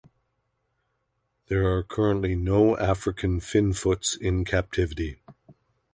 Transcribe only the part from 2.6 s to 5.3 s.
African finfoots in captivity.